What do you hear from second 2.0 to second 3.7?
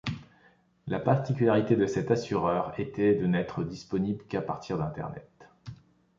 assureur était de n'être